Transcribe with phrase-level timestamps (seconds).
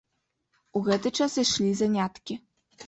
[0.79, 2.43] У гэты час ішлі заняткі.